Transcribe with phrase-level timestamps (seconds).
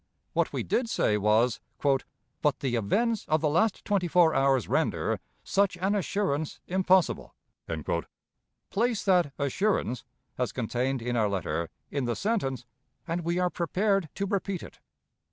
[0.33, 5.19] What we did say was, "But the events of the last twenty four hours render
[5.43, 7.35] such an assurance impossible."
[8.71, 10.03] Place that "assurance,"
[10.39, 12.65] as contained in our letter, in the sentence,
[13.07, 14.79] and we are prepared to repeat it.